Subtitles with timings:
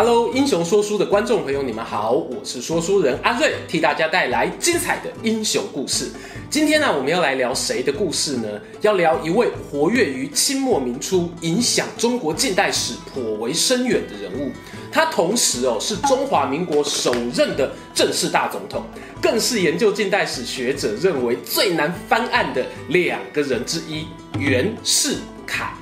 [0.00, 6.08] Hello，英雄说书的观众朋友，你们好，我是说书人阿瑞，替大家带来精彩的英雄故事。
[6.48, 8.48] 今天呢，我们要来聊谁的故事呢？
[8.80, 14.52] 要聊一位活跃于清末民初，影响中国近代史颇为深远的人物。
[14.92, 18.84] 他同时哦是中华民国首任的正式大总统，
[19.20, 24.06] 更是研究近代史学者认为最难翻案的两个人之一——
[24.38, 25.72] 袁世凯。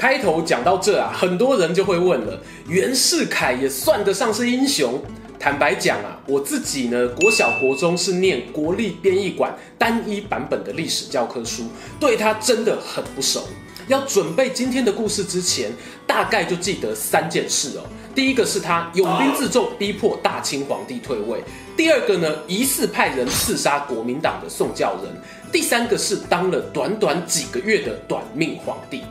[0.00, 4.98] 开头讲到这啊，很多人就会问了：袁世凯也算得上是英雄？
[5.38, 11.64] 坦白讲啊，我自己呢，国小国中是念国立编译馆单一版本的历史教科书，
[12.00, 13.46] 对他真的很不熟。
[13.88, 15.70] 要准备今天的故事之前，
[16.06, 17.82] 大概就记得三件事哦。
[18.14, 21.40] 第一个是他拥兵自重，逼迫大清皇帝退位；
[21.76, 25.12] 第二个呢，疑似派人刺杀国民党的宋教仁；
[25.52, 29.02] 第三个是当了短短几个月的短命皇帝。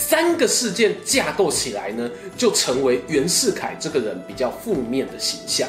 [0.00, 5.68] 三个事件架构起来呢，就成为袁世凯这个人比较负面的形象。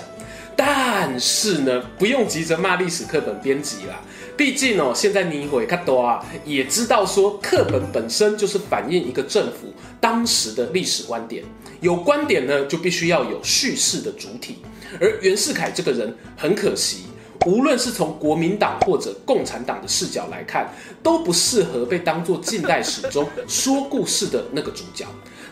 [0.55, 4.02] 但是呢，不用急着骂历史课本编辑啦，
[4.38, 11.43] 毕竟哦，现在你会看多啊，也知道说课本本身就是反映一个政府当时的历史观点，
[11.81, 14.59] 有观点呢，就必须要有叙事的主体，
[15.02, 17.05] 而袁世凯这个人很可惜。
[17.45, 20.70] 无论是从国民党或者共产党的视角来看，
[21.02, 25.06] 都不适合被当作近代史中说故事的那个主角。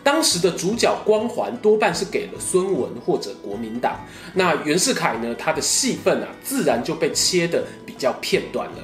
[0.04, 4.00] 当时的主角光环多半是给了孙文或者国民党。
[4.34, 5.36] 那袁世凯呢？
[5.36, 8.78] 他的戏份啊，自然就被切得比较片段了。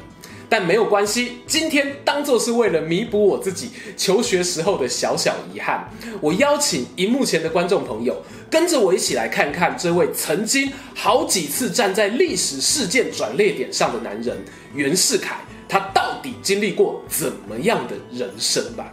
[0.53, 5.89] 但没有关系，今天当做是为了弥补我自己求学时候的小小遗憾，
[6.21, 14.37] 我邀请荧幕前的观众朋友，跟着我一起来看看这位曾经好几次站在历史事件转捩点上的男人
[14.75, 15.37] 袁世凯，
[15.67, 18.91] 他到底经历过怎么样的人生吧。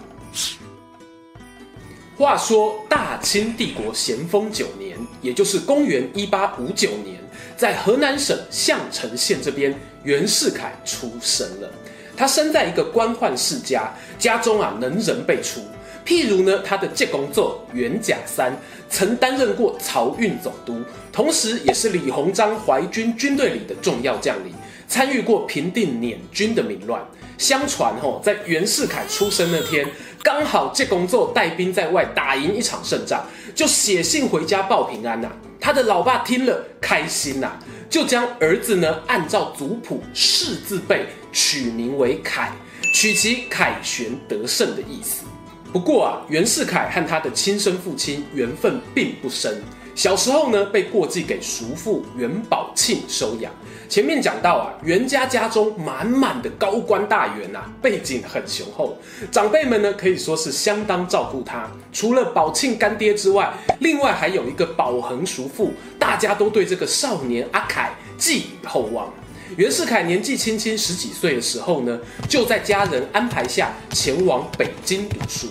[2.16, 7.20] 话说大清帝国咸丰九年，也就是公元一八五九年，
[7.54, 11.70] 在河南省项城县这边，袁世凯出生了。
[12.16, 15.60] 他生在一个官宦世家，家中啊能人辈出。
[16.04, 18.56] 譬如呢，他的舅公祖袁甲三
[18.88, 24.52] 曾担任过漕运总督，同时也是李鸿章淮军军队里的重要将领，
[24.88, 27.02] 参与过平定捻军的民乱。
[27.38, 29.86] 相传吼，在袁世凯出生那天，
[30.22, 33.24] 刚好舅公祖带兵在外打赢一场胜仗，
[33.54, 42.50] 就写信回家报平安呐、他的老爸听了开心呐、就将儿子呢按照族谱世字辈取名为凯，
[42.94, 45.24] 取其凯旋得胜的意思。
[45.72, 49.62] 不过啊，袁世凯和他的亲生父亲缘分并不深。
[49.94, 53.52] 小时候呢，被过继给叔父袁宝庆收养。
[53.88, 58.96] 前面讲到啊，袁家家中满满的高官大员啊，背景很雄厚，
[59.32, 61.68] 长辈们呢可以说是相当照顾他。
[61.92, 69.12] 除了宝庆干爹之外，另外还有一个宝恒叔父，大家都对这个少年阿凯寄予厚望。
[69.56, 75.48] 袁世凯年纪轻轻十几岁的时候呢，就在家人安排下前往北京读书。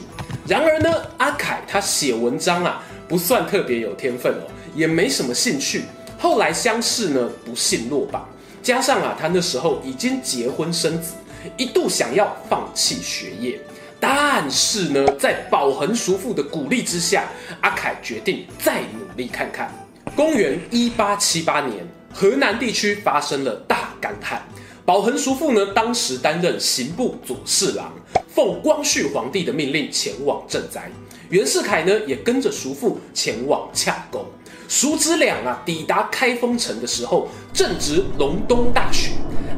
[0.48, 2.82] 然而呢，阿凯他写文章啊。
[3.10, 5.84] 不算特别有天分哦，也没什么兴趣。
[6.18, 8.30] 后来乡试呢，不幸落榜，
[8.62, 11.14] 加上啊，他那时候已经结婚生子，
[11.58, 13.60] 一度想要放弃学业。
[14.00, 17.28] 但是呢，在宝恒叔父的鼓励之下，
[17.62, 19.74] 阿凯决定再努力看看。
[20.16, 24.42] 公元一八七八年，河南地区发生了大干旱，
[24.86, 27.92] 宝恒叔父呢，当时担任刑部左侍郎，
[28.28, 30.92] 奉光绪皇帝的命令前往赈灾。
[31.30, 34.26] 袁世凯呢，也跟着叔父前往洽公。
[34.68, 39.12] 叔侄俩啊，抵达开封城的时候，正值隆冬大雪。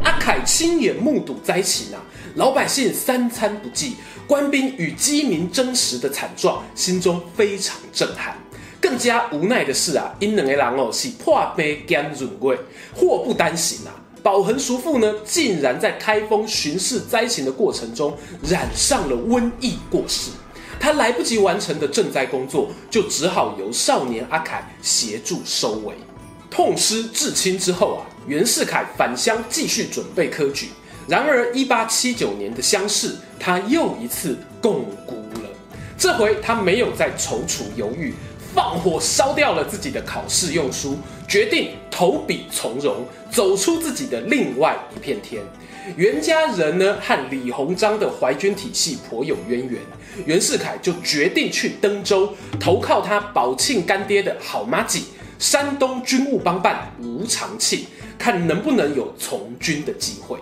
[0.04, 2.02] 阿凯亲眼目睹灾情啊，
[2.36, 3.96] 老百姓三餐不继，
[4.28, 8.38] 官兵与饥民争食的惨状，心中非常震撼。
[8.82, 12.58] 更加无奈的是啊，因两个人哦是破杯兼润贵，
[12.94, 13.96] 祸不单行啊。
[14.22, 18.14] 宝恒叔父呢，竟然在开封巡视灾情的过程中，
[18.44, 20.32] 染上了瘟疫过世。
[20.82, 25.94] 他来不及完成的赈灾工作，就只好由少年阿凯协助收尾。
[26.50, 30.70] 痛失至亲之后啊，袁世凯返乡继续准备科举。
[31.08, 35.50] 然而，一八七九年的乡试，他又一次共孤了。
[36.00, 38.16] 这回他没有再踌躇犹豫，
[38.56, 45.44] 放火烧掉了自己的考试用书，决定投笔从戎，走出自己的另外一片天。
[45.96, 49.82] 袁家人呢和李鸿章的淮军体系颇有渊源，
[50.26, 55.06] 袁世凯就决定去登州投靠他宝庆干爹的好麻吉
[55.40, 57.86] 山东军务帮办吴长庆，
[58.18, 60.38] 看能不能有从军的机会。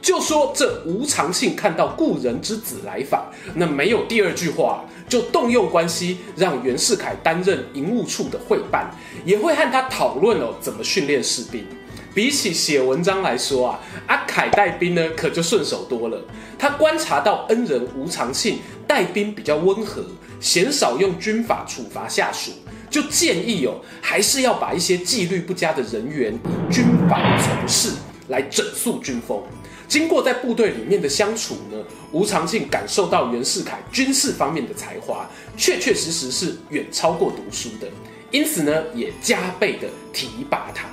[0.00, 8.90] 就说这吴长庆看到故人之子来访，那没有第二句话，就动用关系让袁世凯担任营务处的会办，
[9.26, 11.66] 也会和他讨论哦怎么训练士兵。
[12.14, 16.20] 比起写文章来说啊，阿凯带兵呢可就顺手多了。
[16.58, 20.04] 他观察到恩人吴长庆带兵比较温和，
[20.40, 22.50] 鲜少用军法处罚下属，
[22.90, 27.92] 就建议哦还是要把一些纪律不佳的人员以军法从事，
[28.28, 29.40] 来整肃军风。
[29.86, 31.78] 经过在部队里面的相处呢，
[32.12, 35.26] 吴长庆感受到袁世凯军事方面的才华，
[35.56, 37.86] 确确实实是远超过读书的，
[38.30, 40.86] 因此呢，也加倍的提拔他。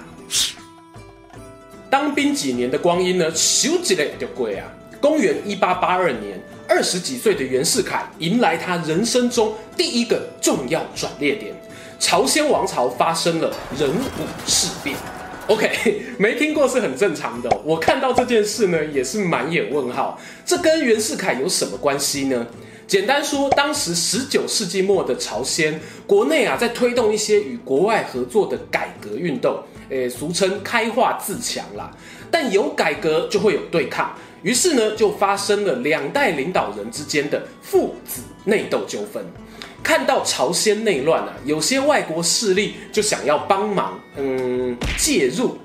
[1.95, 4.67] 当兵几年的光阴呢，咻几嘞就过啊！
[4.99, 6.37] 公元一八八二年，
[6.67, 11.55] 二十几岁的袁世凯迎来他人生中第一个重要转捩点，
[11.97, 13.49] 朝鲜王朝发生了
[13.79, 14.93] 壬午事变。
[15.47, 17.49] OK， 没听过是很正常的。
[17.63, 20.19] 我看到这件事呢，也是满眼问号。
[20.45, 22.45] 这跟袁世凯有什么关系呢？
[22.85, 31.91] 简单说，当时十九世纪末的朝鲜国内啊，在推动一些与国外合作的改革运动，诶，俗称开化自强啦。
[32.31, 39.23] 但有改革就会有对抗，于是呢，就发生了两代领导人之间的父子内斗纠纷。
[39.83, 45.57] 看到朝鲜内乱啊，有些外国势力就想要帮忙，嗯，介入，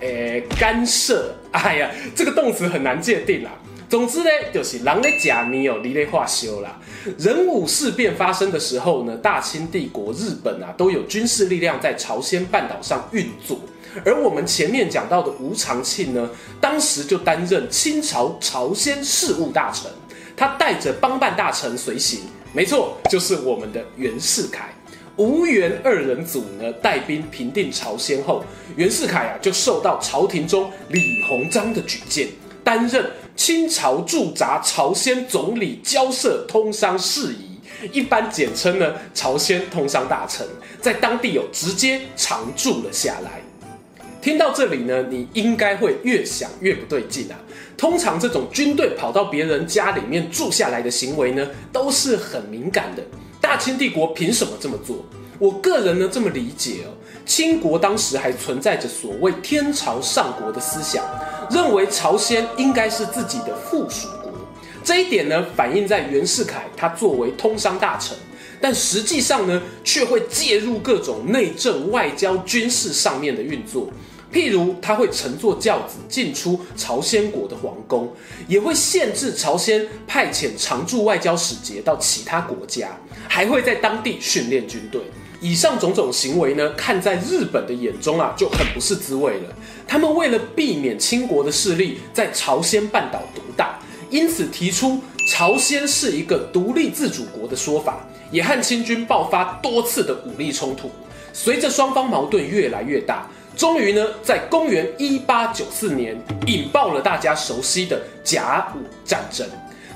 [0.00, 1.34] 诶，干涉。
[1.50, 3.50] 哎呀，这个动词很难界定啦。
[3.94, 6.80] 总之呢，就是狼的假你有你咧话修啦。
[7.16, 13.56] 壬午事变发生的时候呢，大清帝国、日本啊都有军事力量在朝鲜半岛上运作，
[14.04, 16.28] 而我们前面讲到的吴长庆呢，
[16.60, 19.88] 当时就担任清朝朝鲜事务大臣，
[20.36, 22.22] 他带着帮办大臣随行。
[22.52, 24.74] 没错，就是我们的袁世凯、
[25.14, 28.44] 吴袁二人组呢，带兵平定朝鲜后，
[28.74, 32.26] 袁世凯啊就受到朝廷中李鸿章的举荐，
[32.64, 37.60] 担任清朝驻扎朝鲜总理交涉通商事宜，
[37.92, 40.46] 一般简称呢朝鲜通商大臣，
[40.80, 43.42] 在当地有直接常驻了下来。
[44.22, 47.36] 听到这里呢，你应该会越想越不对劲啊。
[47.76, 53.02] 通常这种军队跑到别人家里面住下来的行为呢，都是很敏感的。
[53.38, 55.04] 大清帝国凭什么这么做？
[55.38, 56.94] 我个人呢这么理解哦，
[57.26, 61.04] 清国当时还存在着所谓天朝上国的思想，
[61.50, 64.32] 认为朝鲜应该是自己的附属国。
[64.82, 68.16] 这一点呢，反映在袁世凯他作为通商大臣，
[68.60, 73.88] 但实际上呢，却会介入各种内政、外交、军事上面的运作。
[74.32, 78.12] 譬如，他会乘坐轿子进出朝鲜国的皇宫，
[78.48, 82.98] 也会限制朝鲜派遣常驻外交使节到其他国家，
[83.28, 85.00] 还会在当地训练军队。
[85.44, 89.54] 以上种种行为呢，看在日本的眼中啊，就很不是滋味了。
[89.86, 94.98] 他们为了避免清国的势力在朝鲜半岛独大，因此提出
[95.30, 100.90] 朝鲜是一个独立自主国的说法，也和清军爆发多次的武力冲突。
[101.34, 103.28] 随着双方矛盾越来越大。
[103.54, 109.46] 终于呢，在公元一八九四年引爆了大家熟悉的甲午战争。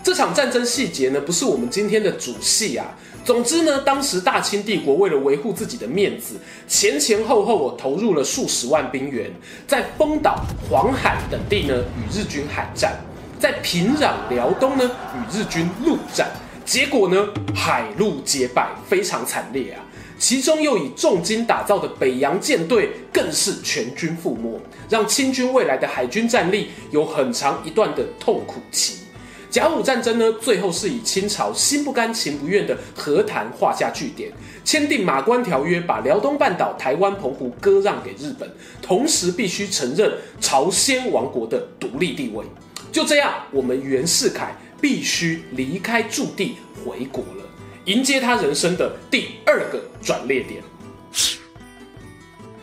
[0.02, 2.86] 这场战争细节呢，不是我们今天的主戏啊。
[3.24, 9.30] 总之呢，当时大清帝国为了维护自己的面子，前前后后我投入了数十万兵员，
[9.66, 12.96] 在丰岛、黄海等地呢与日军海战，
[13.38, 16.30] 在平壤、辽东呢与日军陆战。
[16.64, 19.84] 结果呢，海陆皆败，非常惨烈啊。
[20.18, 24.58] 其中又以重金打造的北洋舰队更是全军覆没，
[24.88, 29.00] 让清军未来的海军战力有很长一段的痛苦期。
[29.50, 34.30] 甲午战争呢，最后是以清朝心不甘情不愿的和谈画下句点，
[34.62, 38.50] 签订马关条约，把辽东半岛、台湾、澎湖割让给日本，
[38.82, 42.44] 同时必须承认朝鲜王国的独立地位。
[42.92, 47.44] 就这样，我们袁世凯必须离开驻地回国了。
[47.86, 50.62] 迎接他人生的第二个转捩点，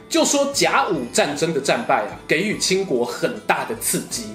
[0.07, 4.25] 就说甲午战争的战败啊，给予清国很大的刺激。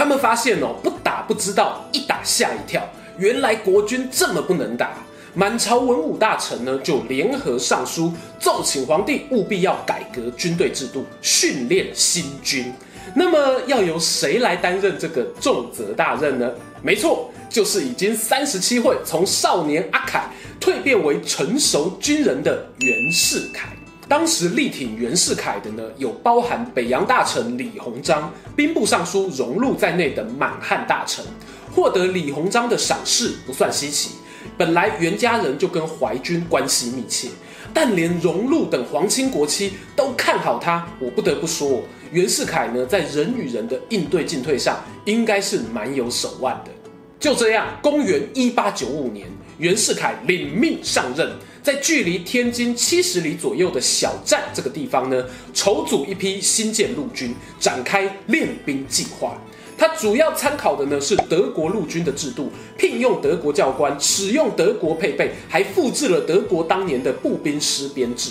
[0.00, 2.82] 他们发现哦，不打不知道，一打吓一跳，
[3.18, 4.94] 原来国军这么不能打。
[5.34, 12.72] 满朝文武大臣呢，就联合上书，奏请皇帝务必要改革军队制度，训练新军。
[13.14, 16.50] 那么要由谁来担任这个重责大任呢？
[16.82, 17.30] 没错。
[17.50, 23.68] 就是已经三十七岁，从少年阿凯蜕变为成熟军人的袁世凯。
[24.10, 31.24] 当时力挺袁世凯的呢，有包含北洋大臣李鸿章、兵部尚书荣禄在内的满汉大臣。
[31.72, 34.16] 获得李鸿章的赏识不算稀奇，
[34.58, 37.28] 本来袁家人就跟淮军关系密切，
[37.72, 46.72] 但连荣禄等皇亲国戚都看好他，我不得不说，袁世凯呢，在人与人的应对进退上，应该是蛮有手腕的。
[47.20, 51.30] 就这样，公元一八九五年，袁世凯领命上任，
[51.62, 59.36] 在距离天津七十里左右的小站这个地方呢，筹组一批新建陆军，展开练兵计划。
[59.76, 68.30] 他主要参考的呢是德国陆军的制度，聘用德国教官，使用德国配备，还复制了德国当年的步兵师编制。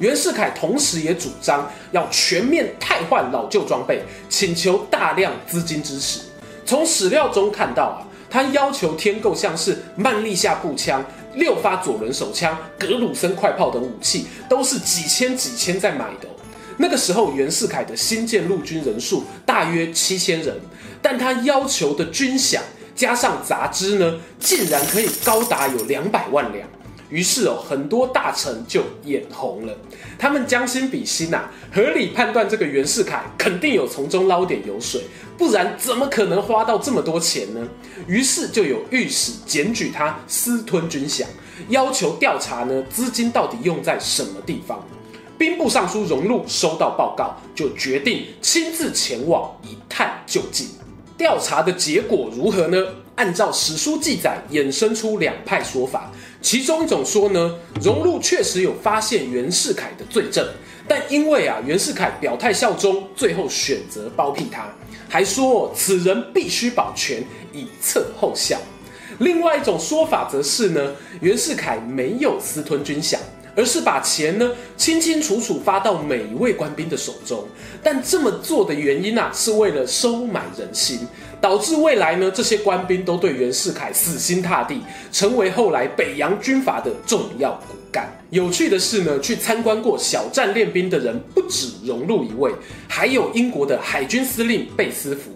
[0.00, 6.20] 袁世凯同时也主张要全面汰换老旧装备，请求大量资金支持。
[6.64, 11.04] 从史料中看到啊，他要求添购像是曼利夏步枪、
[11.34, 16.28] 六发左轮手枪、格鲁森快炮等武器，都是几千几千在买的。
[16.78, 20.54] 那个时候，袁世凯的新建陆军人数大约七千人，
[21.02, 22.60] 但他要求的军饷
[22.94, 26.68] 加上杂支呢，竟然可以高达有两百万两。
[27.10, 29.74] 于是哦，很多大臣就眼红了，
[30.18, 35.02] 他们将心比心呐、合理判断这个袁世凯肯定有从中捞点油水，
[35.36, 37.66] 不然怎么可能花到这么多钱呢？
[38.06, 41.24] 于是就有御史检举他私吞军饷，
[41.68, 44.84] 要求调查呢，资金到底用在什么地方。
[45.38, 50.66] 兵部尚书荣禄收到报告，就决定亲自前往一探究竟。
[51.16, 52.76] 调查的结果如何呢？
[53.14, 56.12] 按照史书记载，衍生出两派说法。
[56.40, 60.46] 其中一种说呢，荣禄确实有发现袁世凯的罪证，
[60.86, 64.66] 但因为啊袁世凯表态效忠，最后选择包庇他，
[65.08, 68.58] 还说此人必须保全，以策后效。
[69.18, 73.16] 另外一种说法则是呢，袁世凯没有私吞军饷。
[73.56, 77.44] 而是把钱呢清清楚楚发到每一位官兵的手中，
[77.82, 81.00] 但这么做的原因啊，是为了收买人心，
[81.40, 84.80] 导致未来呢这些官兵都对袁世凯死心塌地，
[85.12, 88.08] 成为后来北洋军阀的重要骨干。
[88.30, 92.52] 有趣的是呢，去参观过小站练兵的人不止荣禄一位，
[92.88, 95.30] 还有英国的海军司令贝斯福。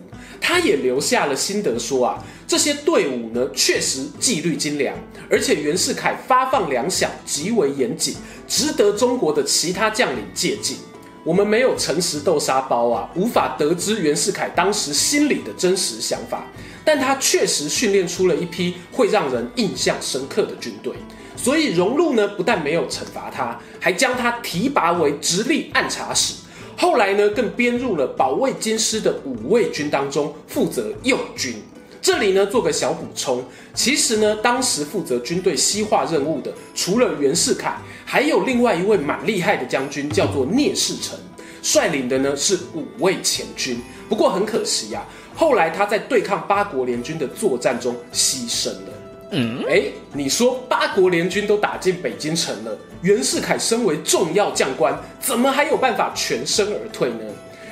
[0.44, 2.18] 他也留下了心得说啊，
[2.48, 4.92] 这些队伍呢确实纪律精良，
[5.30, 8.16] 而且袁世凯发放粮饷极为严谨，
[8.48, 10.76] 值得中国的其他将领借鉴。
[11.24, 16.44] 我们没有诚实豆沙包啊，无法得知袁世凯当时心里的真实想法，
[16.84, 20.92] 但他确实训练出了一批会让人印象深刻的军队。
[21.36, 26.34] 所以荣禄呢不但没有惩罚他，还将他提拔为直隶按察使。
[26.76, 31.54] 后来呢，更编入了保卫京师的五位军当中，负责右军。
[32.00, 37.76] 这里呢，做个小补充，其实呢，当时负责军队西化任务的，除了袁世凯，
[38.12, 41.18] 还有另外一位蛮厉害的将军，叫做聂士成，
[41.62, 43.80] 率领的呢是五位前军。
[44.06, 48.92] 不过很可惜呀、啊，后来他在对抗八国联军的作战中牺牲了。
[49.30, 57.24] 嗯，哎，你说八国联军都打进北京城了，袁世凯身为重要将官，怎么还有办法全身而退呢？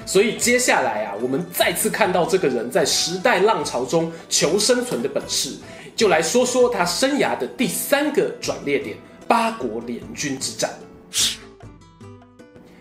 [0.06, 5.50] 所以接下来啊，我们再次看到这个人在时代浪潮中求生存的本事，
[5.94, 8.96] 就来说说他生涯的第三个转捩点——
[9.30, 10.68] 八国联军之战。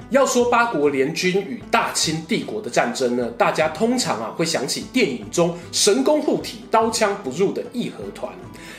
[0.10, 8.34] 要说八国联军与大清帝国的战争呢，大家通常啊会想起电影中神功护体、刀枪不入的义和团。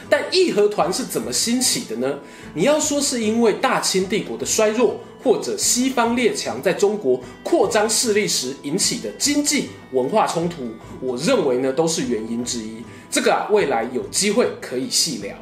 [0.08, 2.18] 但义和团是怎么兴起的呢？
[2.54, 12.78] 你要说是因为大清帝国的衰弱，或者西方列强在中国扩张势力时引起的经济文化冲突，我认为呢都是原因之一。
[13.08, 15.36] 这个啊，未来有机会可以细聊。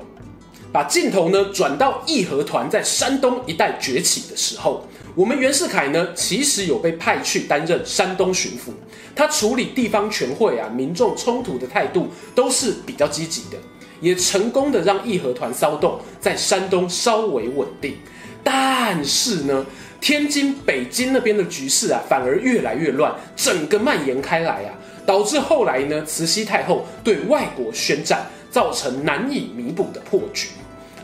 [0.72, 8.70] 把镜头呢转到义和团在山东一带崛起的时候，我们袁世凯呢其实有被派去担任山东巡抚，
[9.14, 13.58] 他处理地方权会啊、民众冲突的态度都是比较积极的。
[14.00, 17.96] 也成功的让义和团骚动在山东稍微稳定，
[18.44, 19.66] 但是呢，
[20.00, 24.70] 天津、北京那边的局势啊，反而越来越乱，整个蔓延开来啊，
[25.04, 30.48] 导致后来呢，慈禧太后对外国宣战，造成难以弥补的破局。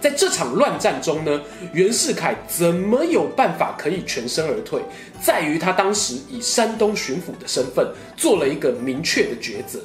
[0.01, 1.41] 在这场乱战中呢，
[1.73, 4.83] 袁世凯怎么有办法可以全身而退，
[5.23, 9.81] 在于他当时以山东巡抚的身份做了一个明确的抉择。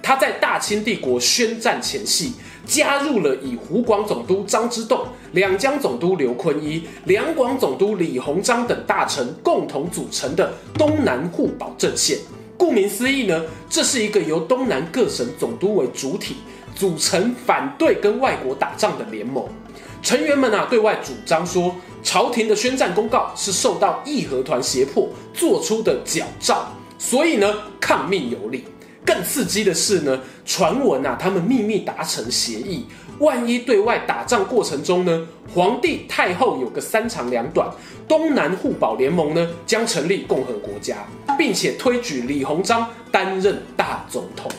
[0.00, 2.34] 他在大清帝国宣战前夕，
[2.64, 12.18] 加入了以湖广总督张之洞、两江总督刘坤一、两广总督李鸿章等大臣共同组成的东南互保阵线。
[12.56, 16.36] 顾名思义呢，这是一个由东南各省总督为主体，
[16.74, 19.44] 组成反对跟外国打仗的联盟。
[20.02, 26.66] 成员们啊，对外主张说，朝廷的宣战公告是受到义和团胁迫做出的矫诏，
[26.98, 28.64] 所以呢，抗命有理。
[29.04, 32.86] 更刺激的是呢，传闻啊，他们秘密达成协议，
[33.20, 37.68] 万一对外打仗过程中呢，皇帝太后有个三长两短，
[38.08, 44.50] 东南互保联盟呢将成立共和国家，并且推举李鸿章担任大总统。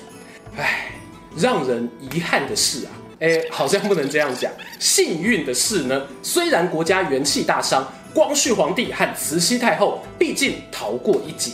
[0.58, 0.92] 唉，
[1.38, 4.51] 让人遗憾的是啊，哎，好像不能这样讲。
[4.80, 11.51] 幸运的是呢，虽然国家元气大伤，光绪皇帝和慈禧太后毕竟逃过一劫。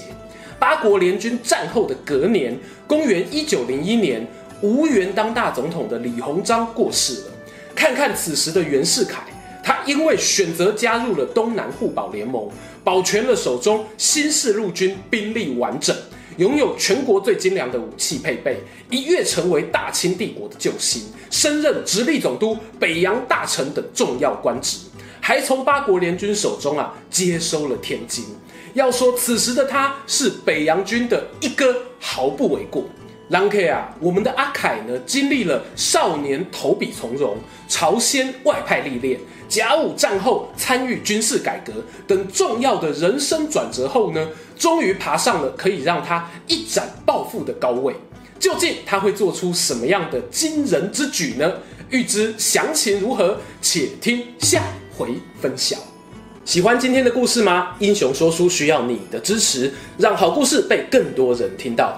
[0.58, 2.58] 八国联军战后的隔年，
[2.88, 4.26] 公元一九零一年，
[4.62, 7.32] 无缘当大总统的李鸿章过世了。
[7.76, 9.24] 看看此时的袁世凯，
[9.64, 12.50] 他因为选择加入了东南互保联盟，
[12.84, 15.96] 保全了手中新式陆军兵力完整，
[16.38, 24.80] 拥有全国最精良的武器配备，一跃成为大清帝国的救星，升任直隶总督、北洋大臣等重要官职，
[25.22, 28.26] 还从八国联军手中啊接收了天津。
[28.74, 32.84] 要说此时的他是北洋军的一哥，毫不为过。
[33.30, 37.38] 郎 K 啊，我们的阿凯呢，经历了少年投笔从戎、
[37.70, 41.74] 朝鲜外派历练、甲午战后参与军事改革
[42.06, 44.28] 等重要的人生转折后呢，
[44.58, 47.96] 终于爬上了可以让他一展抱负的高位。
[48.40, 51.50] 究竟他会做出什么样的惊人之举呢？
[51.90, 54.62] 欲知详情如何，且听下
[54.98, 55.78] 回分晓。
[56.44, 57.74] 喜欢今天的故事吗？
[57.80, 61.98] 英雄说书需要你的支持，让好故事被更多人听到。